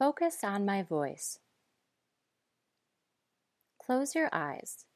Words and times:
Focus 0.00 0.38
on 0.42 0.64
my 0.64 0.82
voice. 0.82 1.40
Close 3.84 4.14
your 4.14 4.30
eyes. 4.32 4.86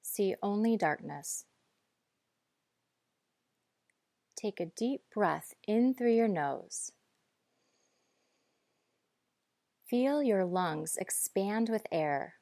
See 0.00 0.34
only 0.42 0.78
darkness. 0.78 1.44
Take 4.34 4.60
a 4.60 4.70
deep 4.74 5.02
breath 5.14 5.52
in 5.66 5.92
through 5.92 6.14
your 6.14 6.26
nose. 6.26 6.92
Feel 9.90 10.22
your 10.22 10.46
lungs 10.46 10.96
expand 10.96 11.68
with 11.68 11.84
air. 11.92 12.36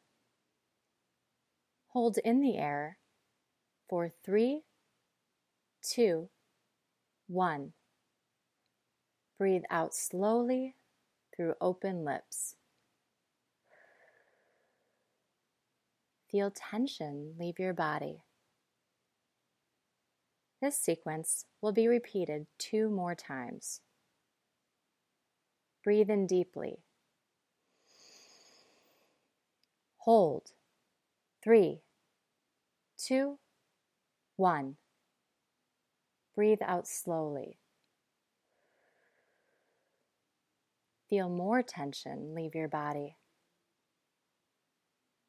Hold 1.88 2.16
in 2.24 2.40
the 2.40 2.58
air 2.58 2.98
for 3.90 4.12
three, 4.24 4.62
two, 5.82 6.28
one. 7.26 7.72
Breathe 9.38 9.64
out 9.70 9.94
slowly 9.94 10.76
through 11.34 11.54
open 11.60 12.04
lips. 12.04 12.56
Feel 16.30 16.50
tension 16.50 17.34
leave 17.38 17.58
your 17.58 17.74
body. 17.74 18.22
This 20.62 20.78
sequence 20.78 21.44
will 21.60 21.72
be 21.72 21.86
repeated 21.86 22.46
two 22.58 22.88
more 22.88 23.14
times. 23.14 23.80
Breathe 25.84 26.10
in 26.10 26.26
deeply. 26.26 26.78
Hold. 29.98 30.52
Three, 31.44 31.82
two, 32.98 33.38
one. 34.36 34.76
Breathe 36.34 36.62
out 36.64 36.88
slowly. 36.88 37.58
Feel 41.08 41.28
more 41.28 41.62
tension 41.62 42.34
leave 42.34 42.54
your 42.54 42.68
body. 42.68 43.16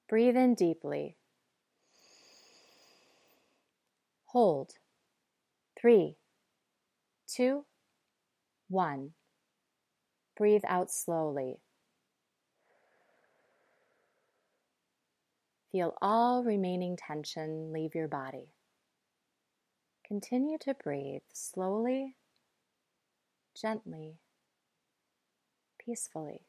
Breathe 0.09 0.38
in 0.38 0.56
deeply. 0.56 1.17
Hold. 4.28 4.73
Three, 5.80 6.17
two, 7.28 7.66
one. 8.67 9.11
Breathe 10.36 10.64
out 10.67 10.89
slowly. 10.89 11.59
Feel 15.72 15.94
all 16.02 16.44
remaining 16.44 16.95
tension 16.98 17.72
leave 17.72 17.94
your 17.94 18.08
body. 18.08 18.53
Continue 20.08 20.58
to 20.59 20.73
breathe 20.73 21.22
slowly, 21.33 22.16
gently, 23.59 24.20
peacefully. 25.88 26.41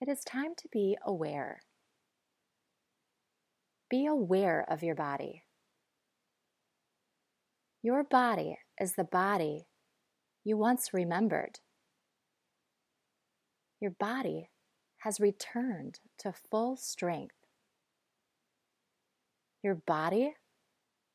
It 0.00 0.08
is 0.08 0.24
time 0.24 0.54
to 0.56 0.68
be 0.70 0.96
aware. 1.04 1.62
Be 3.88 4.06
aware 4.06 4.64
of 4.68 4.82
your 4.82 4.96
body. 4.96 5.44
Your 7.82 8.02
body 8.02 8.58
is 8.80 8.94
the 8.94 9.04
body 9.04 9.68
you 10.44 10.56
once 10.56 10.92
remembered. 10.92 11.60
Your 13.80 13.90
body 13.90 14.50
has 14.98 15.20
returned 15.20 16.00
to 16.18 16.32
full 16.32 16.76
strength. 16.76 17.34
Your 19.62 19.74
body 19.74 20.34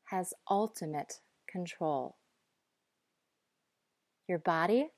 has 0.04 0.34
ultimate 0.48 1.20
control. 1.48 2.16
Your 4.28 4.38
body 4.38 4.90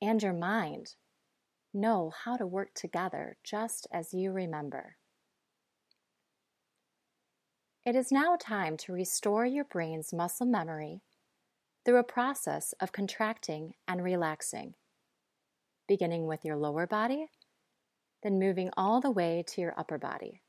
and 0.00 0.22
your 0.22 0.32
mind 0.32 0.94
know 1.74 2.12
how 2.24 2.36
to 2.36 2.46
work 2.46 2.74
together 2.74 3.36
just 3.42 3.86
as 3.92 4.14
you 4.14 4.32
remember. 4.32 4.96
It 7.84 7.96
is 7.96 8.12
now 8.12 8.36
time 8.38 8.76
to 8.78 8.92
restore 8.92 9.46
your 9.46 9.64
brain's 9.64 10.12
muscle 10.12 10.46
memory 10.46 11.00
through 11.84 11.98
a 11.98 12.04
process 12.04 12.74
of 12.80 12.92
contracting 12.92 13.72
and 13.86 14.04
relaxing, 14.04 14.74
beginning 15.88 16.26
with 16.26 16.44
your 16.44 16.56
lower 16.56 16.86
body, 16.86 17.26
then 18.22 18.38
moving 18.38 18.70
all 18.76 19.00
the 19.00 19.10
way 19.10 19.42
to 19.48 19.60
your 19.60 19.74
upper 19.76 19.98
body. 19.98 20.42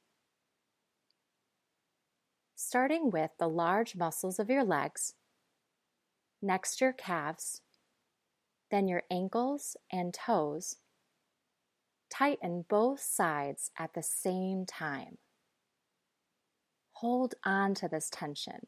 Starting 2.56 3.10
with 3.10 3.32
the 3.40 3.48
large 3.48 3.96
muscles 3.96 4.38
of 4.38 4.50
your 4.50 4.64
legs, 4.64 5.14
next 6.42 6.82
your 6.82 6.94
calves, 6.94 7.62
then 8.70 8.88
your 8.88 9.04
ankles 9.10 9.78
and 9.92 10.14
toes, 10.14 10.76
tighten 12.10 12.66
both 12.70 13.00
sides 13.00 13.72
at 13.78 13.94
the 13.94 14.04
same 14.04 14.66
time. 14.66 15.18
Hold 16.94 17.36
on 17.46 17.74
to 17.76 17.88
this 17.88 18.10
tension. 18.12 18.68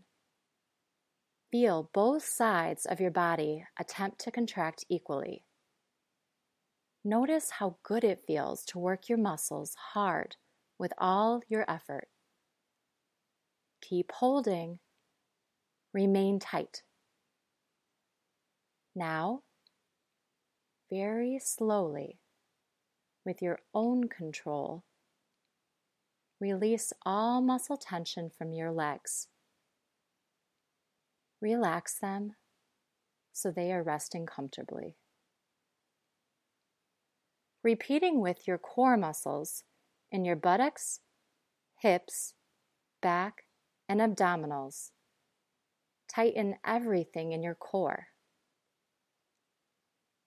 Feel 1.52 1.90
both 1.94 2.24
sides 2.24 2.86
of 2.86 3.02
your 3.02 3.12
body 3.12 3.66
attempt 3.78 4.20
to 4.20 4.32
contract 4.32 4.86
equally. 4.90 5.44
Notice 7.04 7.52
how 7.52 7.78
good 7.84 8.04
it 8.04 8.24
feels 8.26 8.64
to 8.66 8.80
work 8.80 9.10
your 9.10 9.18
muscles 9.18 9.76
hard 9.94 10.36
with 10.78 10.94
all 10.98 11.42
your 11.48 11.66
effort. 11.70 12.08
Keep 13.82 14.12
holding. 14.12 14.80
Remain 15.94 16.40
tight. 16.40 16.84
Now, 18.96 19.42
very 20.90 21.40
slowly, 21.40 22.20
with 23.26 23.42
your 23.42 23.60
own 23.74 24.08
control, 24.08 24.84
Release 26.42 26.92
all 27.06 27.40
muscle 27.40 27.78
tension 27.78 28.32
from 28.36 28.52
your 28.52 28.72
legs. 28.72 29.28
Relax 31.40 32.00
them 32.00 32.34
so 33.32 33.52
they 33.52 33.72
are 33.72 33.84
resting 33.84 34.26
comfortably. 34.26 34.96
Repeating 37.64 38.22
with 38.22 38.48
your 38.48 38.58
core 38.58 38.98
muscles 38.98 39.64
in 40.12 40.26
your 40.26 40.36
buttocks, 40.36 41.00
hips, 41.82 42.34
back, 43.02 43.44
and 43.88 44.00
abdominals. 44.00 44.92
Tighten 46.14 46.56
everything 46.66 47.32
in 47.32 47.44
your 47.44 47.56
core. 47.56 48.08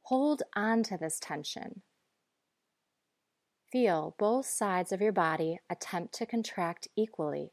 Hold 0.02 0.42
on 0.54 0.82
to 0.84 0.96
this 0.96 1.18
tension 1.20 1.82
Feel 3.74 4.14
both 4.20 4.46
sides 4.46 4.92
of 4.92 5.00
your 5.00 5.10
body 5.10 5.58
attempt 5.68 6.14
to 6.14 6.26
contract 6.26 6.86
equally. 6.96 7.50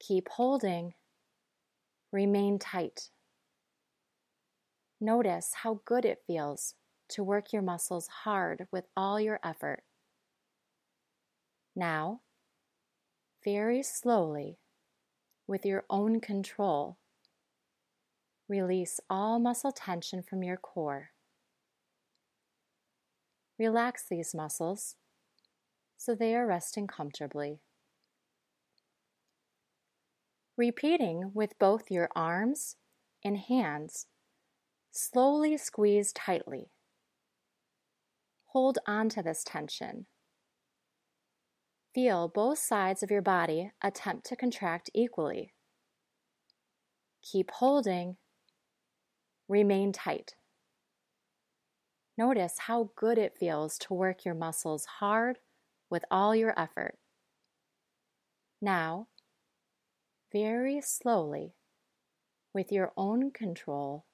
Keep 0.00 0.30
holding. 0.30 0.94
Remain 2.10 2.58
tight. 2.58 3.10
Notice 4.98 5.50
how 5.62 5.82
good 5.84 6.06
it 6.06 6.22
feels 6.26 6.74
to 7.10 7.22
work 7.22 7.52
your 7.52 7.62
muscles 7.62 8.08
hard 8.24 8.66
with 8.72 8.86
all 8.96 9.20
your 9.20 9.40
effort. 9.44 9.82
Now, 11.76 12.20
very 13.44 13.82
slowly, 13.82 14.58
with 15.46 15.66
your 15.66 15.84
own 15.90 16.20
control, 16.20 16.98
release 18.48 19.00
all 19.10 19.38
muscle 19.38 19.72
tension 19.72 20.22
from 20.22 20.42
your 20.42 20.56
core. 20.56 21.10
Relax 23.58 24.04
these 24.08 24.34
muscles 24.34 24.96
so 25.96 26.14
they 26.14 26.34
are 26.34 26.46
resting 26.46 26.86
comfortably. 26.86 27.60
Repeating 30.56 31.32
with 31.34 31.58
both 31.58 31.90
your 31.90 32.08
arms 32.14 32.76
and 33.24 33.38
hands, 33.38 34.06
slowly 34.92 35.56
squeeze 35.56 36.12
tightly. 36.12 36.70
Hold 38.54 38.78
on 38.86 39.08
to 39.08 39.22
this 39.22 39.42
tension. 39.42 40.06
Feel 41.92 42.28
both 42.28 42.58
sides 42.58 43.02
of 43.02 43.10
your 43.10 43.20
body 43.20 43.72
attempt 43.82 44.26
to 44.26 44.36
contract 44.36 44.90
equally. 44.94 45.52
Keep 47.20 47.50
holding. 47.50 48.16
Remain 49.48 49.92
tight. 49.92 50.36
Notice 52.16 52.54
how 52.60 52.90
good 52.94 53.18
it 53.18 53.36
feels 53.36 53.76
to 53.78 53.94
work 53.94 54.24
your 54.24 54.36
muscles 54.36 54.86
hard 55.00 55.38
with 55.90 56.04
all 56.08 56.36
your 56.36 56.58
effort. 56.58 56.96
Now, 58.62 59.08
very 60.32 60.80
slowly, 60.80 61.54
with 62.54 62.70
your 62.70 62.92
own 62.96 63.32
control, 63.32 64.04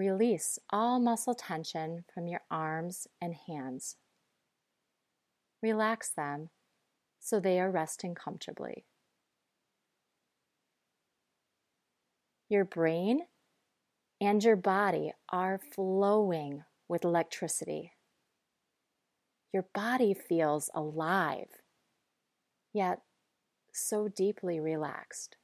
Release 0.00 0.58
all 0.70 0.98
muscle 0.98 1.34
tension 1.34 2.04
from 2.14 2.26
your 2.26 2.40
arms 2.50 3.06
and 3.20 3.34
hands. 3.46 3.96
Relax 5.62 6.08
them 6.08 6.48
so 7.18 7.38
they 7.38 7.60
are 7.60 7.70
resting 7.70 8.14
comfortably. 8.14 8.86
Your 12.48 12.64
brain 12.64 13.26
and 14.22 14.42
your 14.42 14.56
body 14.56 15.12
are 15.28 15.60
flowing 15.74 16.64
with 16.88 17.04
electricity. 17.04 17.92
Your 19.52 19.66
body 19.74 20.14
feels 20.14 20.70
alive, 20.74 21.60
yet 22.72 23.02
so 23.70 24.08
deeply 24.08 24.58
relaxed. 24.60 25.36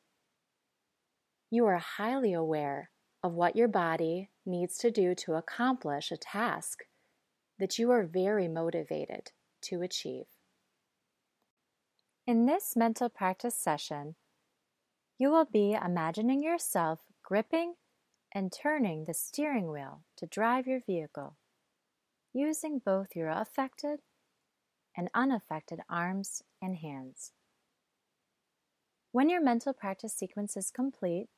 You 1.50 1.66
are 1.66 1.76
highly 1.76 2.32
aware 2.32 2.88
of 3.22 3.34
what 3.34 3.54
your 3.54 3.68
body 3.68 4.30
needs 4.46 4.76
to 4.78 4.90
do 4.90 5.14
to 5.14 5.34
accomplish 5.34 6.10
a 6.10 6.16
task 6.16 6.84
that 7.58 7.78
you 7.78 7.90
are 7.90 8.04
very 8.04 8.48
motivated 8.48 9.32
to 9.62 9.82
achieve. 9.82 10.26
In 12.26 12.46
this 12.46 12.74
mental 12.76 13.08
practice 13.08 13.54
session, 13.54 14.16
you 15.18 15.30
will 15.30 15.46
be 15.46 15.72
imagining 15.72 16.42
yourself 16.42 17.00
gripping 17.22 17.74
and 18.32 18.52
turning 18.52 19.04
the 19.04 19.14
steering 19.14 19.70
wheel 19.70 20.02
to 20.16 20.26
drive 20.26 20.66
your 20.66 20.80
vehicle, 20.80 21.36
using 22.32 22.80
both 22.84 23.16
your 23.16 23.30
affected 23.30 24.00
and 24.96 25.08
unaffected 25.14 25.80
arms 25.88 26.42
and 26.60 26.76
hands. 26.76 27.32
When 29.12 29.30
your 29.30 29.42
mental 29.42 29.72
practice 29.72 30.14
sequence 30.14 30.56
is 30.56 30.70
complete, 30.70 31.28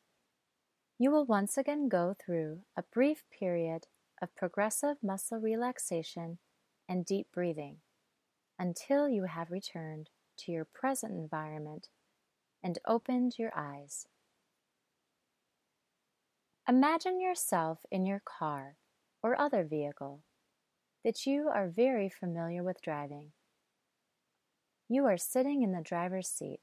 you 0.99 1.13
will 1.13 1.25
once 1.25 1.57
again 1.57 1.89
go 1.89 2.15
through 2.19 2.59
a 2.77 2.83
brief 2.83 3.23
period 3.39 3.87
of 4.21 4.35
progressive 4.35 4.97
muscle 5.03 5.39
relaxation 5.39 6.39
and 6.89 7.07
deep 7.07 7.29
breathing 7.33 7.77
until 8.59 9.09
you 9.09 9.25
have 9.25 9.53
returned 9.53 10.11
to 10.37 10.51
your 10.51 10.65
present 10.65 11.13
environment 11.13 11.89
and 12.63 12.79
opened 12.87 13.39
your 13.39 13.53
eyes. 13.57 14.07
Imagine 16.69 17.21
yourself 17.21 17.79
in 17.91 18.05
your 18.05 18.21
car 18.25 18.77
or 19.23 19.41
other 19.41 19.65
vehicle 19.65 20.23
that 21.05 21.25
you 21.25 21.49
are 21.49 21.69
very 21.69 22.09
familiar 22.09 22.63
with 22.65 22.83
driving. 22.83 23.31
You 24.89 25.05
are 25.05 25.17
sitting 25.17 25.63
in 25.63 25.73
the 25.73 25.81
driver's 25.81 26.29
seat. 26.29 26.61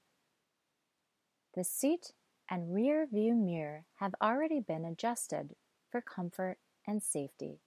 The 1.56 1.64
seat 1.64 2.12
and 2.50 2.74
rear 2.74 3.08
view 3.12 3.34
mirror 3.34 3.86
have 3.96 4.14
already 4.22 4.60
been 4.60 4.86
adjusted 4.86 5.56
for 5.92 6.02
comfort 6.02 6.58
and 6.88 7.02
safety. 7.02 7.60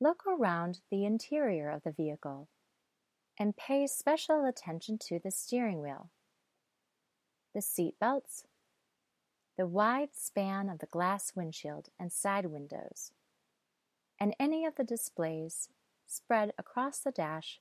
Look 0.00 0.24
around 0.26 0.80
the 0.90 1.04
interior 1.04 1.70
of 1.70 1.82
the 1.84 1.92
vehicle 1.92 2.48
and 3.38 3.56
pay 3.56 3.86
special 3.86 4.44
attention 4.44 4.98
to 4.98 5.18
the 5.18 5.30
steering 5.30 5.80
wheel, 5.80 6.10
the 7.54 7.62
seat 7.62 7.94
belts, 8.00 8.44
the 9.56 9.66
wide 9.66 10.10
span 10.14 10.68
of 10.68 10.80
the 10.80 10.86
glass 10.86 11.32
windshield 11.36 11.88
and 12.00 12.12
side 12.12 12.46
windows, 12.46 13.12
and 14.18 14.34
any 14.40 14.64
of 14.64 14.74
the 14.76 14.84
displays 14.84 15.68
spread 16.06 16.52
across 16.58 16.98
the 16.98 17.12
dash 17.12 17.60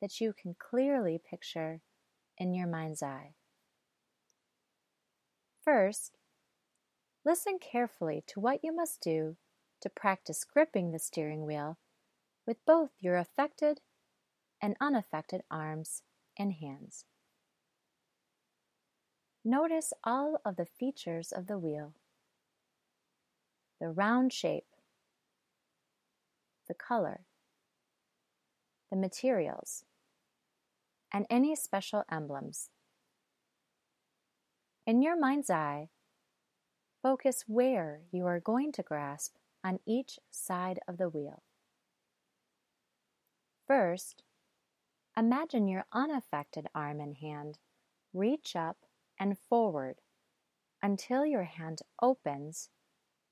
that 0.00 0.20
you 0.20 0.32
can 0.32 0.54
clearly 0.58 1.18
picture 1.18 1.80
in 2.38 2.54
your 2.54 2.66
mind's 2.66 3.02
eye. 3.02 3.34
First, 5.64 6.18
listen 7.24 7.58
carefully 7.60 8.24
to 8.26 8.40
what 8.40 8.64
you 8.64 8.74
must 8.74 9.00
do 9.00 9.36
to 9.80 9.88
practice 9.88 10.44
gripping 10.44 10.90
the 10.90 10.98
steering 10.98 11.46
wheel 11.46 11.78
with 12.46 12.64
both 12.66 12.90
your 12.98 13.16
affected 13.16 13.80
and 14.60 14.76
unaffected 14.80 15.42
arms 15.50 16.02
and 16.36 16.54
hands. 16.54 17.04
Notice 19.44 19.92
all 20.02 20.40
of 20.44 20.56
the 20.56 20.66
features 20.66 21.32
of 21.32 21.46
the 21.46 21.58
wheel 21.58 21.94
the 23.80 23.88
round 23.88 24.32
shape, 24.32 24.66
the 26.68 26.74
color, 26.74 27.22
the 28.90 28.96
materials, 28.96 29.84
and 31.12 31.26
any 31.28 31.56
special 31.56 32.04
emblems 32.08 32.70
in 34.86 35.02
your 35.02 35.18
mind's 35.18 35.50
eye, 35.50 35.88
focus 37.02 37.44
where 37.46 38.00
you 38.10 38.26
are 38.26 38.40
going 38.40 38.72
to 38.72 38.82
grasp 38.82 39.34
on 39.64 39.78
each 39.86 40.18
side 40.30 40.80
of 40.88 40.98
the 40.98 41.08
wheel. 41.08 41.42
First, 43.66 44.24
imagine 45.16 45.68
your 45.68 45.84
unaffected 45.92 46.66
arm 46.74 47.00
and 47.00 47.16
hand 47.16 47.58
reach 48.12 48.56
up 48.56 48.78
and 49.18 49.38
forward 49.48 49.96
until 50.82 51.24
your 51.24 51.44
hand 51.44 51.80
opens 52.00 52.68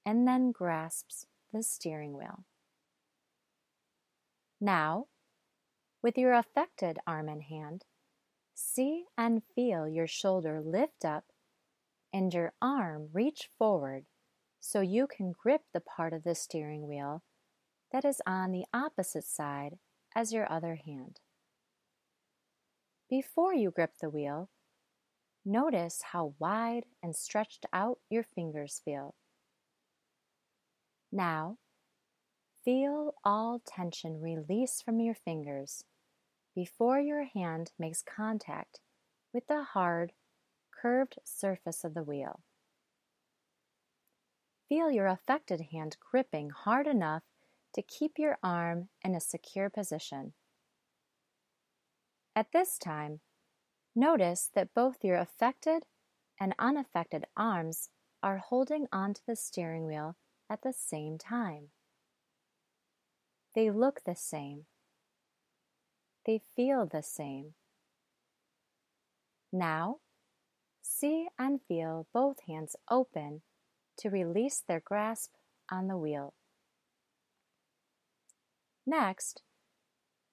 and 0.06 0.26
then 0.26 0.52
grasps 0.52 1.26
the 1.52 1.62
steering 1.62 2.16
wheel. 2.16 2.44
Now, 4.60 5.06
with 6.02 6.16
your 6.16 6.32
affected 6.32 6.98
arm 7.06 7.28
and 7.28 7.42
hand, 7.42 7.84
see 8.54 9.04
and 9.18 9.42
feel 9.54 9.88
your 9.88 10.06
shoulder 10.06 10.60
lift 10.60 11.04
up 11.04 11.24
and 12.12 12.32
your 12.32 12.52
arm 12.60 13.08
reach 13.12 13.50
forward 13.58 14.04
so 14.60 14.80
you 14.80 15.06
can 15.06 15.32
grip 15.32 15.62
the 15.72 15.80
part 15.80 16.12
of 16.12 16.24
the 16.24 16.34
steering 16.34 16.88
wheel 16.88 17.22
that 17.92 18.04
is 18.04 18.20
on 18.26 18.52
the 18.52 18.64
opposite 18.72 19.24
side 19.24 19.78
as 20.14 20.32
your 20.32 20.50
other 20.50 20.78
hand. 20.84 21.20
Before 23.08 23.54
you 23.54 23.70
grip 23.70 23.94
the 24.00 24.10
wheel, 24.10 24.50
notice 25.44 26.02
how 26.12 26.34
wide 26.38 26.84
and 27.02 27.16
stretched 27.16 27.66
out 27.72 27.98
your 28.08 28.22
fingers 28.22 28.80
feel. 28.84 29.14
Now, 31.10 31.56
feel 32.64 33.14
all 33.24 33.60
tension 33.66 34.20
release 34.20 34.80
from 34.80 35.00
your 35.00 35.14
fingers 35.14 35.84
before 36.54 37.00
your 37.00 37.24
hand 37.24 37.72
makes 37.78 38.02
contact 38.02 38.80
with 39.32 39.46
the 39.46 39.62
hard, 39.62 40.12
curved 40.80 41.18
surface 41.24 41.84
of 41.84 41.94
the 41.94 42.02
wheel. 42.02 42.40
Feel 44.68 44.90
your 44.90 45.06
affected 45.06 45.60
hand 45.72 45.96
gripping 45.98 46.50
hard 46.50 46.86
enough 46.86 47.22
to 47.74 47.82
keep 47.82 48.18
your 48.18 48.38
arm 48.42 48.88
in 49.04 49.14
a 49.14 49.20
secure 49.20 49.68
position. 49.68 50.32
At 52.36 52.52
this 52.52 52.78
time, 52.78 53.20
notice 53.94 54.50
that 54.54 54.74
both 54.74 55.04
your 55.04 55.16
affected 55.16 55.84
and 56.40 56.54
unaffected 56.58 57.26
arms 57.36 57.90
are 58.22 58.38
holding 58.38 58.86
onto 58.92 59.20
the 59.26 59.36
steering 59.36 59.86
wheel 59.86 60.16
at 60.48 60.62
the 60.62 60.72
same 60.72 61.18
time. 61.18 61.68
They 63.54 63.70
look 63.70 64.02
the 64.04 64.14
same. 64.14 64.66
They 66.26 66.40
feel 66.54 66.86
the 66.86 67.02
same. 67.02 67.54
Now, 69.52 69.96
See 71.00 71.28
and 71.38 71.62
feel 71.66 72.08
both 72.12 72.40
hands 72.46 72.76
open 72.90 73.40
to 74.00 74.10
release 74.10 74.60
their 74.60 74.80
grasp 74.80 75.32
on 75.70 75.88
the 75.88 75.96
wheel. 75.96 76.34
Next, 78.84 79.40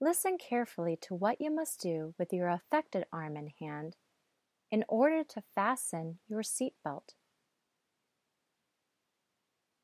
listen 0.02 0.38
carefully 0.38 0.98
to 1.04 1.16
what 1.16 1.40
you 1.40 1.56
must 1.56 1.80
do 1.80 2.16
with 2.20 2.34
your 2.34 2.50
affected 2.50 3.06
arm 3.14 3.38
and 3.38 3.50
hand 3.62 3.96
in 4.70 4.84
order 4.90 5.24
to 5.24 5.44
fasten 5.56 6.20
your 6.28 6.42
seatbelt. 6.42 7.16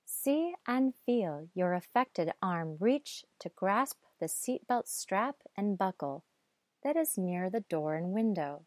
See 0.06 0.54
and 0.68 0.96
feel 1.06 1.48
your 1.54 1.76
affected 1.76 2.34
arm 2.42 2.76
reach 2.82 3.24
to 3.40 3.48
grasp 3.56 4.00
the 4.20 4.26
seatbelt 4.26 4.90
strap 4.90 5.38
and 5.56 5.78
buckle 5.78 6.26
that 6.84 6.98
is 6.98 7.18
near 7.18 7.50
the 7.50 7.62
door 7.62 7.96
and 7.96 8.12
window. 8.12 8.66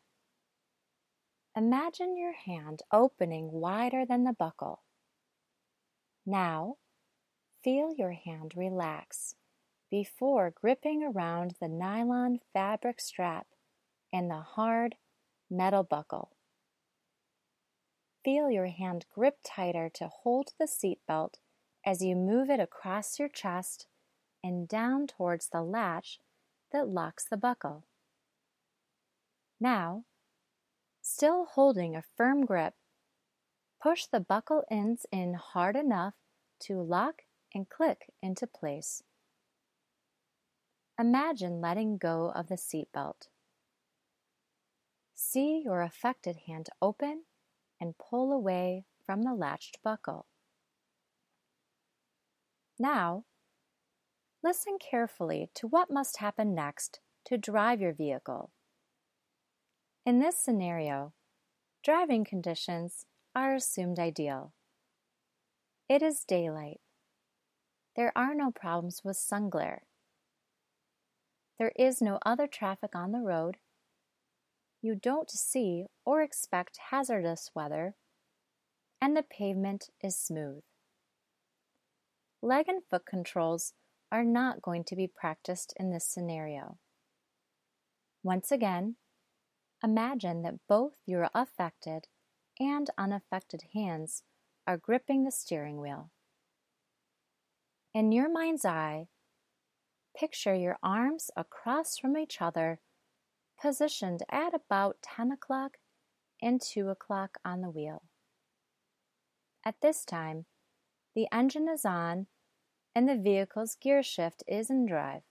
Imagine 1.57 2.19
your 2.19 2.35
hand 2.35 2.83
opening 2.93 3.51
wider 3.51 4.05
than 4.05 4.25
the 4.25 4.35
buckle. 4.35 4.83
Now, 6.27 6.77
feel 7.65 7.95
your 7.97 8.13
hand 8.13 8.53
relax 8.55 9.37
before 9.91 10.51
gripping 10.55 11.03
around 11.03 11.55
the 11.59 11.69
nylon 11.69 12.41
fabric 12.53 13.01
strap 13.01 13.47
and 14.13 14.31
the 14.31 14.41
hard 14.41 14.97
metal 15.51 15.83
buckle. 15.83 16.33
Feel 18.23 18.51
your 18.51 18.67
hand 18.67 19.07
grip 19.15 19.39
tighter 19.43 19.89
to 19.95 20.09
hold 20.09 20.51
the 20.61 20.67
seat 20.67 20.99
belt 21.09 21.39
as 21.87 22.03
you 22.03 22.17
move 22.17 22.51
it 22.51 22.61
across 22.61 23.19
your 23.19 23.29
chest 23.29 23.87
and 24.45 24.69
down 24.69 25.07
towards 25.07 25.49
the 25.49 25.63
latch 25.63 26.21
that 26.73 26.89
locks 26.89 27.25
the 27.25 27.37
buckle. 27.39 27.87
Now, 29.59 30.05
Still 31.09 31.45
holding 31.45 31.95
a 31.95 32.03
firm 32.17 32.45
grip, 32.45 32.75
Push 33.81 34.07
the 34.07 34.19
buckle 34.19 34.65
ends 34.69 35.07
in 35.13 35.35
hard 35.35 35.77
enough 35.77 36.15
to 36.63 36.83
lock 36.83 37.23
and 37.55 37.69
click 37.69 38.13
into 38.21 38.45
place. 38.45 39.05
Imagine 40.99 41.61
letting 41.61 41.97
go 41.97 42.33
of 42.35 42.49
the 42.49 42.57
seatbelt. 42.57 43.29
See 45.15 45.63
your 45.65 45.81
affected 45.81 46.39
hand 46.49 46.71
open 46.83 47.23
and 47.81 47.99
pull 47.99 48.33
away 48.33 48.85
from 49.05 49.23
the 49.23 49.33
latched 49.33 49.79
buckle. 49.85 50.27
Now, 52.81 53.27
listen 54.43 54.77
carefully 54.81 55.51
to 55.55 55.69
what 55.69 55.89
must 55.89 56.17
happen 56.17 56.53
next 56.53 56.99
to 57.27 57.39
drive 57.39 57.81
your 57.81 57.93
vehicle. 57.93 58.51
In 60.07 60.21
this 60.21 60.39
scenario, 60.39 61.15
driving 61.83 62.25
conditions 62.25 63.07
are 63.35 63.57
assumed 63.57 63.99
ideal. 63.99 64.53
It 65.89 66.01
is 66.01 66.25
daylight. 66.25 66.79
There 67.97 68.13
are 68.15 68.33
no 68.33 68.53
problems 68.53 69.01
with 69.03 69.17
sun 69.17 69.51
glare. 69.51 69.83
There 71.59 71.73
is 71.75 72.01
no 72.01 72.21
other 72.25 72.47
traffic 72.47 72.95
on 72.95 73.11
the 73.11 73.19
road. 73.19 73.57
You 74.81 74.95
don't 74.95 75.29
see 75.29 75.87
or 76.05 76.23
expect 76.23 76.79
hazardous 76.91 77.51
weather, 77.53 77.97
and 79.03 79.17
the 79.17 79.25
pavement 79.25 79.87
is 80.05 80.17
smooth. 80.17 80.63
Leg 82.41 82.67
and 82.69 82.83
foot 82.89 83.07
controls 83.07 83.73
are 84.13 84.23
not 84.23 84.63
going 84.63 84.85
to 84.85 84.95
be 84.95 85.09
practiced 85.13 85.75
in 85.81 85.91
this 85.91 86.07
scenario. 86.07 86.79
Once 88.23 88.53
again, 88.53 88.95
imagine 89.83 90.43
that 90.43 90.67
both 90.69 90.95
your 91.07 91.29
affected 91.35 92.07
and 92.59 92.91
unaffected 92.97 93.63
hands 93.75 94.23
are 94.67 94.77
gripping 94.77 95.25
the 95.25 95.31
steering 95.31 95.81
wheel. 95.81 96.11
In 97.95 98.13
your 98.13 98.31
mind's 98.31 98.65
eye, 98.65 99.09
picture 100.17 100.55
your 100.55 100.79
arms 100.83 101.31
across 101.37 101.99
from 101.99 102.17
each 102.17 102.41
other, 102.41 102.81
positioned 103.61 104.23
at 104.31 104.55
about 104.55 104.97
10 105.03 105.33
o'clock 105.33 105.79
and 106.43 106.61
2 106.61 106.89
o'clock 106.89 107.39
on 107.45 107.61
the 107.61 107.71
wheel. 107.71 108.03
At 109.65 109.81
this 109.81 110.05
time, 110.05 110.47
the 111.15 111.27
engine 111.33 111.69
is 111.69 111.85
on 111.85 112.27
and 112.95 113.09
the 113.09 113.17
vehicle's 113.17 113.77
gear 113.77 114.03
shift 114.03 114.43
is 114.47 114.71
in 114.71 114.87
drive. 114.87 115.23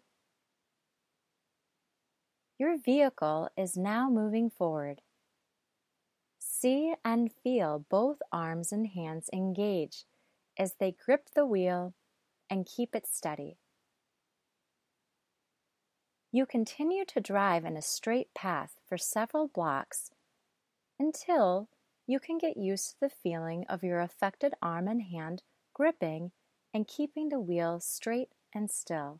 Your 2.58 2.78
vehicle 2.78 3.50
is 3.58 3.76
now 3.76 4.10
moving 4.10 4.50
forward. 4.50 5.02
See 6.40 6.94
and 7.04 7.32
feel 7.32 7.86
both 7.90 8.18
arms 8.32 8.72
and 8.72 8.88
hands 8.88 9.30
engage 9.34 10.06
as 10.58 10.76
they 10.80 10.92
grip 10.92 11.30
the 11.36 11.46
wheel 11.46 11.94
and 12.50 12.66
keep 12.66 12.96
it 12.96 13.08
steady. 13.08 13.58
You 16.32 16.46
continue 16.46 17.06
to 17.06 17.20
drive 17.20 17.66
in 17.66 17.76
a 17.76 17.82
straight 17.82 18.34
path 18.34 18.76
for 18.88 18.98
several 18.98 19.48
blocks 19.48 20.12
until 21.00 21.70
you 22.08 22.20
can 22.20 22.38
get 22.38 22.56
used 22.56 22.92
to 22.92 23.00
the 23.02 23.10
feeling 23.10 23.66
of 23.68 23.84
your 23.84 24.00
affected 24.00 24.54
arm 24.62 24.88
and 24.88 25.02
hand 25.02 25.44
gripping 25.74 26.32
and 26.74 26.88
keeping 26.88 27.30
the 27.30 27.40
wheel 27.40 27.80
straight 27.80 28.30
and 28.54 28.72
still. 28.72 29.20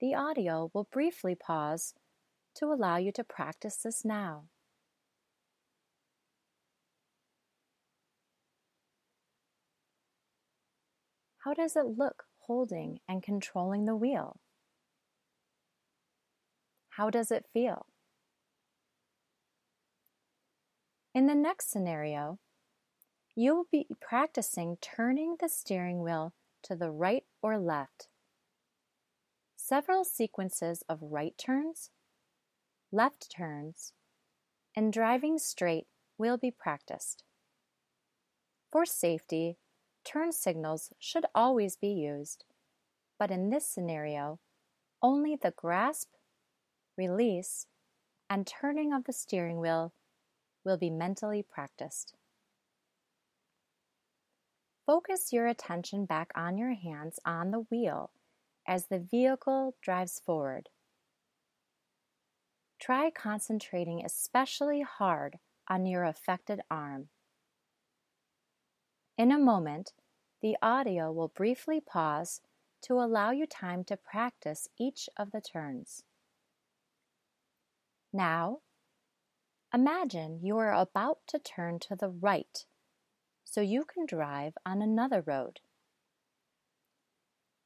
The 0.00 0.14
audio 0.14 0.70
will 0.72 0.86
briefly 0.92 1.34
pause 1.34 1.92
to 2.54 2.66
allow 2.66 2.98
you 2.98 3.10
to 3.12 3.24
practice 3.24 3.78
this 3.78 4.04
now. 4.04 4.44
How 11.38 11.52
does 11.52 11.74
it 11.74 11.98
look 11.98 12.24
holding 12.40 13.00
and 13.08 13.22
controlling 13.22 13.86
the 13.86 13.96
wheel? 13.96 14.38
How 16.90 17.10
does 17.10 17.30
it 17.32 17.46
feel? 17.52 17.86
In 21.14 21.26
the 21.26 21.34
next 21.34 21.70
scenario, 21.70 22.38
you 23.34 23.54
will 23.56 23.66
be 23.72 23.86
practicing 24.00 24.76
turning 24.80 25.36
the 25.40 25.48
steering 25.48 26.02
wheel 26.02 26.34
to 26.62 26.76
the 26.76 26.90
right 26.90 27.24
or 27.42 27.58
left. 27.58 28.08
Several 29.68 30.02
sequences 30.02 30.82
of 30.88 31.02
right 31.02 31.36
turns, 31.36 31.90
left 32.90 33.30
turns, 33.30 33.92
and 34.74 34.90
driving 34.90 35.36
straight 35.38 35.86
will 36.16 36.38
be 36.38 36.50
practiced. 36.50 37.22
For 38.72 38.86
safety, 38.86 39.58
turn 40.04 40.32
signals 40.32 40.94
should 40.98 41.26
always 41.34 41.76
be 41.76 41.90
used, 41.90 42.46
but 43.18 43.30
in 43.30 43.50
this 43.50 43.68
scenario, 43.68 44.38
only 45.02 45.36
the 45.36 45.50
grasp, 45.50 46.08
release, 46.96 47.66
and 48.30 48.46
turning 48.46 48.94
of 48.94 49.04
the 49.04 49.12
steering 49.12 49.60
wheel 49.60 49.92
will 50.64 50.78
be 50.78 50.88
mentally 50.88 51.42
practiced. 51.42 52.14
Focus 54.86 55.30
your 55.30 55.46
attention 55.46 56.06
back 56.06 56.32
on 56.34 56.56
your 56.56 56.72
hands 56.72 57.20
on 57.26 57.50
the 57.50 57.66
wheel 57.70 58.10
as 58.68 58.86
the 58.86 58.98
vehicle 58.98 59.74
drives 59.82 60.20
forward. 60.20 60.68
Try 62.78 63.10
concentrating 63.10 64.04
especially 64.04 64.82
hard 64.82 65.38
on 65.68 65.86
your 65.86 66.04
affected 66.04 66.60
arm. 66.70 67.08
In 69.16 69.32
a 69.32 69.38
moment, 69.38 69.92
the 70.42 70.56
audio 70.62 71.10
will 71.10 71.28
briefly 71.28 71.80
pause 71.80 72.40
to 72.82 72.94
allow 73.00 73.32
you 73.32 73.46
time 73.46 73.82
to 73.84 73.96
practice 73.96 74.68
each 74.78 75.08
of 75.16 75.32
the 75.32 75.40
turns. 75.40 76.04
Now, 78.12 78.58
imagine 79.74 80.38
you 80.40 80.56
are 80.58 80.72
about 80.72 81.18
to 81.28 81.38
turn 81.38 81.80
to 81.80 81.96
the 81.96 82.08
right 82.08 82.64
so 83.44 83.60
you 83.60 83.84
can 83.84 84.06
drive 84.06 84.52
on 84.64 84.80
another 84.80 85.22
road. 85.26 85.60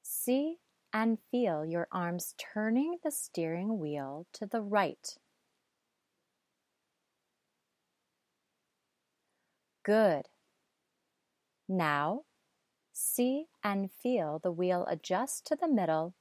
See 0.02 0.58
and 0.92 1.18
feel 1.30 1.64
your 1.64 1.88
arms 1.92 2.34
turning 2.38 2.98
the 3.02 3.10
steering 3.10 3.78
wheel 3.78 4.26
to 4.32 4.46
the 4.46 4.62
right. 4.62 5.16
Good. 9.84 10.28
Now, 11.66 12.26
see 12.92 13.48
and 13.64 13.92
feel 13.92 14.38
the 14.38 14.52
wheel 14.52 14.86
adjust 14.86 15.46
to 15.46 15.56
the 15.56 15.68
middle 15.68 16.14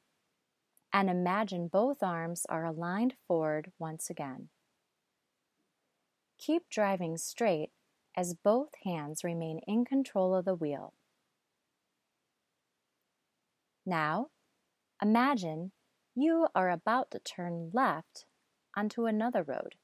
and 0.93 1.09
imagine 1.09 1.67
both 1.67 2.01
arms 2.01 2.45
are 2.45 2.63
aligned 2.63 3.17
forward 3.27 3.73
once 3.77 4.09
again. 4.09 4.49
Keep 6.37 6.67
driving 6.67 7.15
straight 7.17 7.71
as 8.17 8.33
both 8.33 8.75
hands 8.83 9.23
remain 9.23 9.59
in 9.59 9.85
control 9.85 10.35
of 10.35 10.43
the 10.43 10.53
wheel. 10.55 10.93
Now, 13.85 14.31
imagine 15.01 15.71
you 16.15 16.47
are 16.53 16.69
about 16.69 17.11
to 17.11 17.19
turn 17.19 17.71
left 17.73 18.25
onto 18.75 19.05
another 19.05 19.43
road. 19.43 19.75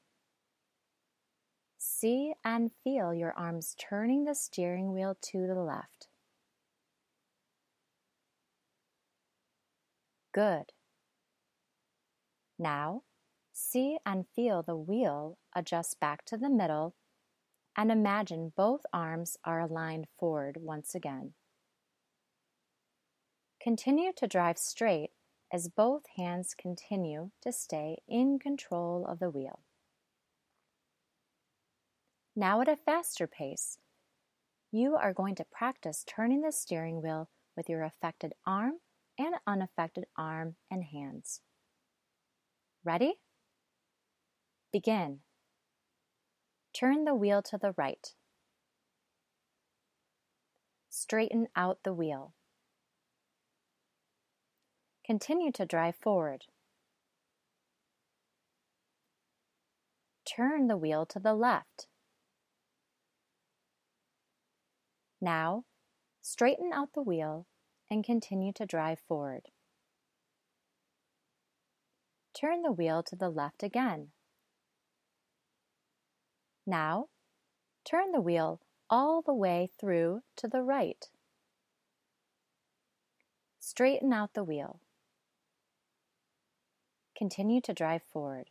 See 1.78 2.34
and 2.44 2.72
feel 2.72 3.14
your 3.14 3.32
arms 3.32 3.74
turning 3.78 4.24
the 4.24 4.34
steering 4.34 4.92
wheel 4.92 5.16
to 5.20 5.46
the 5.46 5.54
left. 5.54 6.08
Good. 10.32 10.72
Now, 12.58 13.02
see 13.52 13.98
and 14.04 14.26
feel 14.28 14.62
the 14.62 14.76
wheel 14.76 15.38
adjust 15.54 15.98
back 16.00 16.24
to 16.26 16.36
the 16.36 16.50
middle 16.50 16.94
and 17.76 17.92
imagine 17.92 18.52
both 18.56 18.82
arms 18.92 19.36
are 19.44 19.60
aligned 19.60 20.08
forward 20.18 20.58
once 20.60 20.94
again. 20.94 21.34
Continue 23.68 24.12
to 24.16 24.26
drive 24.26 24.56
straight 24.56 25.10
as 25.52 25.68
both 25.68 26.04
hands 26.16 26.54
continue 26.58 27.32
to 27.42 27.52
stay 27.52 27.98
in 28.08 28.38
control 28.38 29.04
of 29.06 29.18
the 29.18 29.28
wheel. 29.28 29.60
Now, 32.34 32.62
at 32.62 32.68
a 32.68 32.76
faster 32.76 33.26
pace, 33.26 33.76
you 34.72 34.96
are 34.96 35.12
going 35.12 35.34
to 35.34 35.44
practice 35.44 36.02
turning 36.08 36.40
the 36.40 36.50
steering 36.50 37.02
wheel 37.02 37.28
with 37.58 37.68
your 37.68 37.82
affected 37.82 38.32
arm 38.46 38.76
and 39.18 39.34
unaffected 39.46 40.06
arm 40.16 40.56
and 40.70 40.84
hands. 40.84 41.42
Ready? 42.82 43.16
Begin. 44.72 45.18
Turn 46.72 47.04
the 47.04 47.14
wheel 47.14 47.42
to 47.42 47.58
the 47.58 47.74
right. 47.76 48.14
Straighten 50.88 51.48
out 51.54 51.80
the 51.84 51.92
wheel. 51.92 52.32
Continue 55.08 55.50
to 55.52 55.64
drive 55.64 55.96
forward. 55.96 56.44
Turn 60.26 60.66
the 60.66 60.76
wheel 60.76 61.06
to 61.06 61.18
the 61.18 61.32
left. 61.32 61.86
Now, 65.18 65.64
straighten 66.20 66.74
out 66.74 66.92
the 66.92 67.00
wheel 67.00 67.46
and 67.90 68.04
continue 68.04 68.52
to 68.52 68.66
drive 68.66 69.00
forward. 69.00 69.46
Turn 72.38 72.60
the 72.60 72.72
wheel 72.72 73.02
to 73.04 73.16
the 73.16 73.30
left 73.30 73.62
again. 73.62 74.08
Now, 76.66 77.06
turn 77.82 78.12
the 78.12 78.20
wheel 78.20 78.60
all 78.90 79.22
the 79.22 79.32
way 79.32 79.70
through 79.80 80.20
to 80.36 80.48
the 80.48 80.60
right. 80.60 81.06
Straighten 83.58 84.12
out 84.12 84.34
the 84.34 84.44
wheel. 84.44 84.82
Continue 87.18 87.60
to 87.62 87.74
drive 87.74 88.02
forward. 88.04 88.50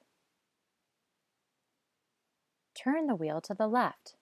Turn 2.76 3.08
the 3.08 3.16
wheel 3.16 3.40
to 3.40 3.54
the 3.54 3.66
left. 3.66 4.16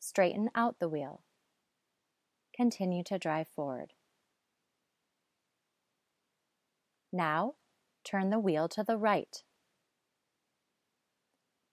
Straighten 0.00 0.50
out 0.56 0.80
the 0.80 0.88
wheel. 0.88 1.22
Continue 2.52 3.04
to 3.04 3.20
drive 3.20 3.46
forward. 3.54 3.92
Now, 7.12 7.54
turn 8.02 8.30
the 8.30 8.40
wheel 8.40 8.68
to 8.70 8.82
the 8.82 8.96
right. 8.96 9.44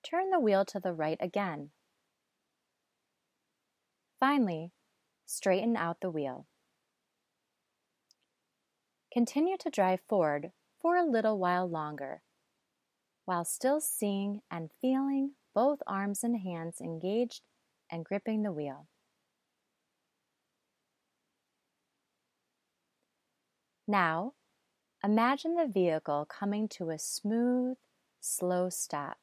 Turn 0.04 0.30
the 0.30 0.40
wheel 0.40 0.64
to 0.66 0.80
the 0.80 0.94
right 0.94 1.18
again. 1.20 1.72
Finally, 4.20 4.74
straighten 5.26 5.76
out 5.76 6.02
the 6.02 6.12
wheel. 6.12 6.46
Continue 9.12 9.58
to 9.58 9.72
drive 9.72 10.02
forward 10.08 10.52
for 10.80 10.96
a 10.96 11.04
little 11.04 11.40
while 11.40 11.68
longer, 11.68 12.22
while 13.26 13.44
still 13.44 13.82
seeing 13.82 14.42
and 14.52 14.70
feeling 14.80 15.32
both 15.56 15.80
arms 15.88 16.24
and 16.24 16.38
hands 16.38 16.80
engaged 16.80 17.42
and 17.92 18.06
gripping 18.06 18.44
the 18.44 18.52
wheel. 18.52 18.88
Now, 23.88 24.34
imagine 25.04 25.56
the 25.56 25.66
vehicle 25.66 26.26
coming 26.30 26.68
to 26.70 26.92
a 26.92 27.00
smooth, 27.00 27.78
slow 28.20 28.70
stop. 28.70 29.18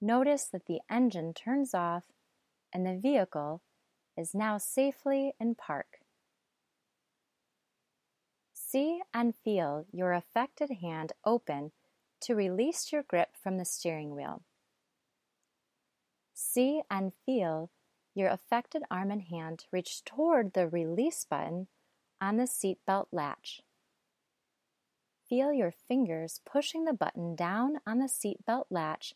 Notice 0.00 0.44
that 0.44 0.64
the 0.64 0.80
engine 0.90 1.34
turns 1.34 1.74
off 1.74 2.04
and 2.72 2.86
the 2.86 2.98
vehicle 2.98 3.60
is 4.16 4.34
now 4.34 4.56
safely 4.56 5.34
in 5.38 5.54
park. 5.54 5.93
See 8.74 9.02
and 9.14 9.36
feel 9.36 9.86
your 9.92 10.12
affected 10.12 10.68
hand 10.80 11.12
open 11.24 11.70
to 12.22 12.34
release 12.34 12.90
your 12.90 13.04
grip 13.04 13.36
from 13.40 13.56
the 13.56 13.64
steering 13.64 14.16
wheel. 14.16 14.42
See 16.32 16.82
and 16.90 17.12
feel 17.24 17.70
your 18.16 18.30
affected 18.30 18.82
arm 18.90 19.12
and 19.12 19.22
hand 19.22 19.66
reach 19.70 20.02
toward 20.02 20.54
the 20.54 20.66
release 20.66 21.24
button 21.24 21.68
on 22.20 22.36
the 22.36 22.48
seatbelt 22.48 23.06
latch. 23.12 23.60
Feel 25.28 25.52
your 25.52 25.70
fingers 25.70 26.40
pushing 26.44 26.84
the 26.84 26.92
button 26.92 27.36
down 27.36 27.76
on 27.86 28.00
the 28.00 28.08
seatbelt 28.08 28.64
latch 28.70 29.14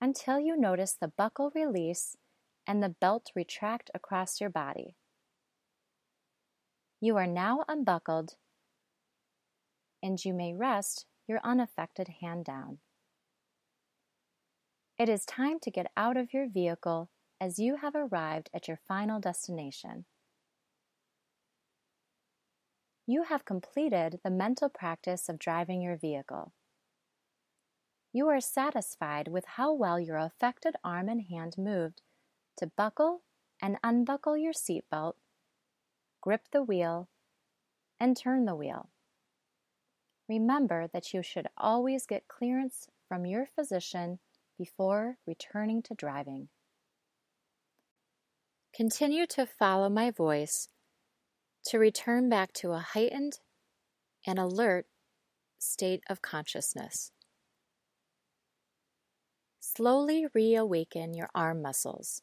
until 0.00 0.40
you 0.40 0.56
notice 0.56 0.94
the 0.94 1.08
buckle 1.08 1.52
release 1.54 2.16
and 2.66 2.82
the 2.82 2.88
belt 2.88 3.30
retract 3.34 3.90
across 3.94 4.40
your 4.40 4.48
body. 4.48 4.96
You 7.02 7.18
are 7.18 7.26
now 7.26 7.66
unbuckled 7.68 8.36
and 10.04 10.22
you 10.22 10.34
may 10.34 10.54
rest 10.54 11.06
your 11.26 11.40
unaffected 11.42 12.08
hand 12.20 12.44
down. 12.44 12.78
It 14.98 15.08
is 15.08 15.24
time 15.24 15.58
to 15.60 15.70
get 15.70 15.90
out 15.96 16.18
of 16.18 16.32
your 16.32 16.46
vehicle 16.46 17.08
as 17.40 17.58
you 17.58 17.76
have 17.76 17.94
arrived 17.96 18.50
at 18.54 18.68
your 18.68 18.78
final 18.86 19.18
destination. 19.18 20.04
You 23.06 23.24
have 23.24 23.44
completed 23.44 24.20
the 24.22 24.30
mental 24.30 24.68
practice 24.68 25.28
of 25.28 25.38
driving 25.38 25.80
your 25.80 25.96
vehicle. 25.96 26.52
You 28.12 28.28
are 28.28 28.40
satisfied 28.40 29.28
with 29.28 29.44
how 29.56 29.72
well 29.72 29.98
your 29.98 30.18
affected 30.18 30.76
arm 30.84 31.08
and 31.08 31.22
hand 31.22 31.56
moved 31.58 32.02
to 32.58 32.70
buckle 32.76 33.22
and 33.60 33.78
unbuckle 33.82 34.36
your 34.36 34.52
seatbelt, 34.52 35.14
grip 36.20 36.42
the 36.52 36.62
wheel, 36.62 37.08
and 37.98 38.16
turn 38.16 38.44
the 38.44 38.54
wheel. 38.54 38.90
Remember 40.28 40.88
that 40.92 41.12
you 41.12 41.22
should 41.22 41.48
always 41.56 42.06
get 42.06 42.28
clearance 42.28 42.88
from 43.08 43.26
your 43.26 43.46
physician 43.54 44.18
before 44.56 45.18
returning 45.26 45.82
to 45.82 45.94
driving. 45.94 46.48
Continue 48.74 49.26
to 49.26 49.46
follow 49.46 49.88
my 49.88 50.10
voice 50.10 50.68
to 51.66 51.78
return 51.78 52.28
back 52.28 52.52
to 52.54 52.72
a 52.72 52.78
heightened 52.78 53.38
and 54.26 54.38
alert 54.38 54.86
state 55.58 56.02
of 56.08 56.22
consciousness. 56.22 57.10
Slowly 59.60 60.26
reawaken 60.34 61.14
your 61.14 61.30
arm 61.34 61.62
muscles. 61.62 62.22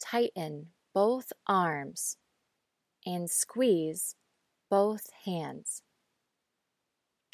Tighten 0.00 0.68
both 0.92 1.32
arms 1.46 2.16
and 3.06 3.30
squeeze 3.30 4.16
both 4.68 5.08
hands. 5.24 5.83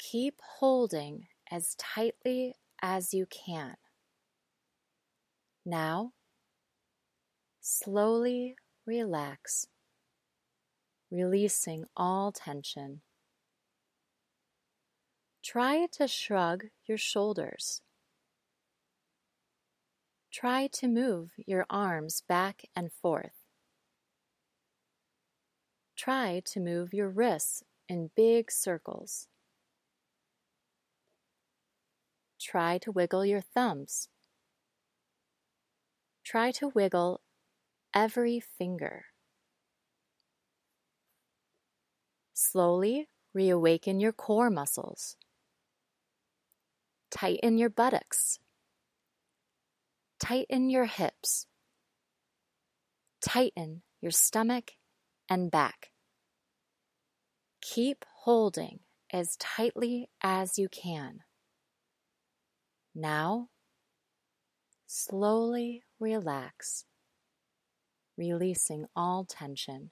Keep 0.01 0.41
holding 0.57 1.27
as 1.51 1.75
tightly 1.75 2.55
as 2.81 3.13
you 3.13 3.27
can. 3.27 3.75
Now, 5.63 6.13
slowly 7.61 8.55
relax, 8.87 9.67
releasing 11.11 11.85
all 11.95 12.31
tension. 12.31 13.01
Try 15.43 15.85
to 15.91 16.07
shrug 16.07 16.65
your 16.87 16.97
shoulders. 16.97 17.83
Try 20.33 20.67
to 20.73 20.87
move 20.87 21.29
your 21.37 21.67
arms 21.69 22.23
back 22.27 22.63
and 22.75 22.91
forth. 22.91 23.45
Try 25.95 26.41
to 26.45 26.59
move 26.59 26.91
your 26.91 27.09
wrists 27.09 27.61
in 27.87 28.09
big 28.15 28.51
circles. 28.51 29.27
Try 32.41 32.79
to 32.79 32.91
wiggle 32.91 33.23
your 33.23 33.41
thumbs. 33.41 34.09
Try 36.25 36.51
to 36.53 36.69
wiggle 36.69 37.21
every 37.93 38.39
finger. 38.39 39.05
Slowly 42.33 43.07
reawaken 43.33 43.99
your 43.99 44.11
core 44.11 44.49
muscles. 44.49 45.17
Tighten 47.11 47.59
your 47.59 47.69
buttocks. 47.69 48.39
Tighten 50.19 50.69
your 50.69 50.85
hips. 50.85 51.45
Tighten 53.21 53.83
your 54.01 54.11
stomach 54.11 54.71
and 55.29 55.51
back. 55.51 55.91
Keep 57.61 58.03
holding 58.23 58.79
as 59.13 59.35
tightly 59.37 60.09
as 60.23 60.57
you 60.57 60.67
can. 60.69 61.19
Now, 62.93 63.47
slowly 64.85 65.83
relax, 65.97 66.83
releasing 68.17 68.85
all 68.95 69.23
tension. 69.23 69.91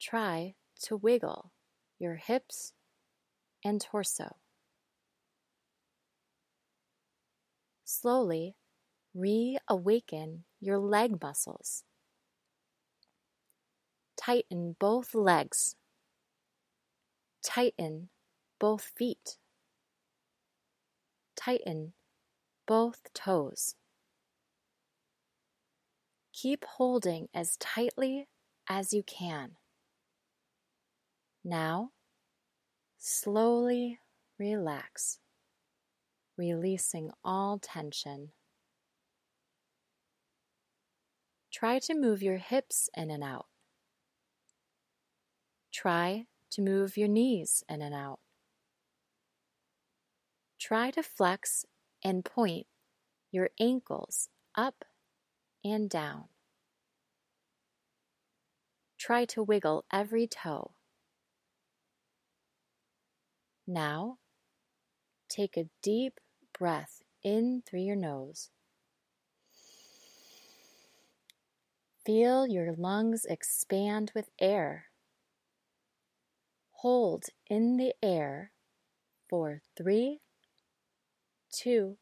Try 0.00 0.54
to 0.82 0.96
wiggle 0.96 1.50
your 1.98 2.14
hips 2.14 2.72
and 3.64 3.80
torso. 3.80 4.36
Slowly 7.84 8.54
reawaken 9.12 10.44
your 10.60 10.78
leg 10.78 11.20
muscles. 11.20 11.82
Tighten 14.16 14.76
both 14.78 15.16
legs. 15.16 15.74
Tighten 17.42 18.10
both 18.60 18.92
feet 18.96 19.38
tighten 21.48 21.94
both 22.66 23.10
toes. 23.14 23.74
Keep 26.34 26.66
holding 26.76 27.28
as 27.32 27.56
tightly 27.56 28.28
as 28.68 28.92
you 28.92 29.02
can. 29.02 29.52
Now, 31.42 31.92
slowly 32.98 33.98
relax, 34.38 35.20
releasing 36.36 37.10
all 37.24 37.58
tension. 37.58 38.32
Try 41.50 41.78
to 41.78 41.94
move 41.94 42.22
your 42.22 42.36
hips 42.36 42.90
in 42.94 43.10
and 43.10 43.24
out. 43.24 43.46
Try 45.72 46.26
to 46.50 46.60
move 46.60 46.98
your 46.98 47.08
knees 47.08 47.64
in 47.70 47.80
and 47.80 47.94
out. 47.94 48.20
Try 50.58 50.90
to 50.92 51.02
flex 51.02 51.64
and 52.04 52.24
point 52.24 52.66
your 53.30 53.50
ankles 53.60 54.28
up 54.54 54.84
and 55.64 55.88
down. 55.88 56.24
Try 58.98 59.24
to 59.26 59.42
wiggle 59.42 59.84
every 59.92 60.26
toe. 60.26 60.72
Now, 63.66 64.18
take 65.28 65.56
a 65.56 65.68
deep 65.82 66.20
breath 66.58 67.02
in 67.22 67.62
through 67.64 67.82
your 67.82 67.96
nose. 67.96 68.50
Feel 72.04 72.46
your 72.46 72.72
lungs 72.72 73.26
expand 73.26 74.12
with 74.14 74.30
air. 74.40 74.86
Hold 76.70 77.26
in 77.48 77.76
the 77.76 77.92
air 78.02 78.52
for 79.28 79.60
three, 79.76 80.20
two, 81.52 81.96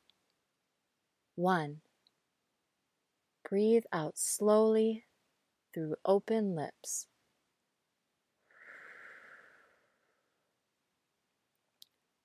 one. 1.35 1.81
Breathe 3.49 3.85
out 3.93 4.19
slowly 4.19 5.05
through 5.73 5.97
open 6.05 6.57
lips. 6.57 7.07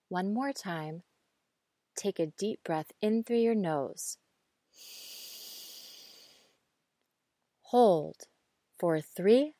One 0.10 0.34
more 0.34 0.52
time. 0.52 1.04
Take 1.96 2.20
a 2.20 2.26
deep 2.26 2.64
breath 2.64 2.92
in 3.02 3.24
through 3.24 3.38
your 3.38 3.56
nose. 3.56 4.18
Hold 7.64 8.16
for 8.78 9.00
three, 9.00 9.54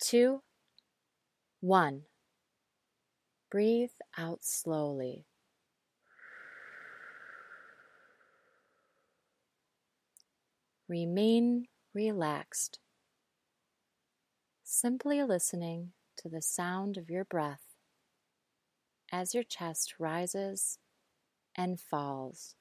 two, 0.00 0.42
one. 1.60 2.02
Breathe 3.50 3.90
out 4.16 4.38
slowly. 4.42 5.26
Remain 10.88 11.66
relaxed, 11.94 12.78
simply 14.62 15.22
listening 15.22 15.92
to 16.16 16.28
the 16.28 16.42
sound 16.42 16.96
of 16.96 17.10
your 17.10 17.24
breath 17.24 17.74
as 19.10 19.34
your 19.34 19.42
chest 19.42 19.94
rises 19.98 20.78
and 21.56 21.80
falls. 21.80 22.54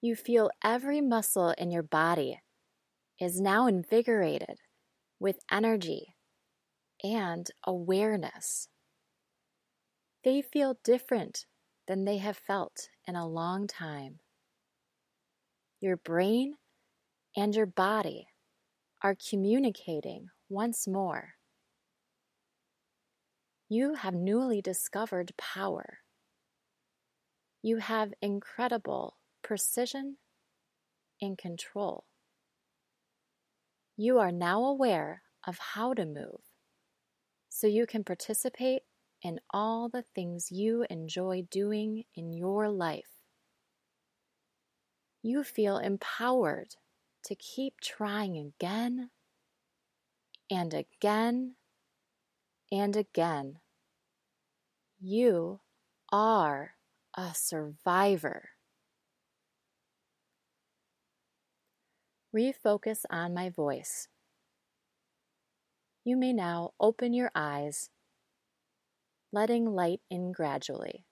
You 0.00 0.16
feel 0.16 0.50
every 0.62 1.00
muscle 1.00 1.50
in 1.50 1.70
your 1.70 1.82
body 1.82 2.40
is 3.20 3.40
now 3.40 3.66
invigorated 3.66 4.58
with 5.18 5.38
energy 5.50 6.14
and 7.02 7.50
awareness. 7.64 8.68
They 10.24 10.42
feel 10.42 10.78
different 10.84 11.46
than 11.86 12.04
they 12.04 12.18
have 12.18 12.36
felt 12.36 12.88
in 13.06 13.16
a 13.16 13.28
long 13.28 13.66
time. 13.66 14.18
Your 15.80 15.96
brain 15.96 16.54
and 17.36 17.54
your 17.54 17.66
body 17.66 18.26
are 19.02 19.16
communicating 19.30 20.28
once 20.48 20.88
more. 20.88 21.34
You 23.68 23.94
have 23.94 24.14
newly 24.14 24.62
discovered 24.62 25.32
power. 25.36 25.98
You 27.62 27.78
have 27.78 28.14
incredible 28.22 29.16
precision 29.42 30.16
and 31.20 31.36
control. 31.36 32.04
You 33.96 34.18
are 34.18 34.32
now 34.32 34.64
aware 34.64 35.22
of 35.46 35.58
how 35.58 35.94
to 35.94 36.04
move 36.04 36.40
so 37.48 37.66
you 37.66 37.86
can 37.86 38.04
participate 38.04 38.82
in 39.22 39.40
all 39.50 39.88
the 39.88 40.04
things 40.14 40.52
you 40.52 40.84
enjoy 40.90 41.46
doing 41.50 42.04
in 42.14 42.32
your 42.34 42.68
life. 42.68 43.08
You 45.22 45.42
feel 45.42 45.78
empowered 45.78 46.76
to 47.24 47.34
keep 47.34 47.80
trying 47.80 48.36
again 48.36 49.10
and 50.50 50.74
again 50.74 51.54
and 52.70 52.94
again. 52.96 53.60
You 55.00 55.60
are 56.12 56.72
a 57.16 57.32
survivor. 57.34 58.50
Refocus 62.36 63.04
on 63.08 63.32
my 63.32 63.48
voice. 63.48 64.08
You 66.04 66.18
may 66.18 66.34
now 66.34 66.72
open 66.78 67.14
your 67.14 67.30
eyes, 67.34 67.88
letting 69.32 69.64
light 69.64 70.00
in 70.10 70.32
gradually 70.32 71.06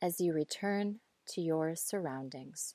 as 0.00 0.18
you 0.18 0.32
return 0.32 1.00
to 1.28 1.42
your 1.42 1.76
surroundings. 1.76 2.74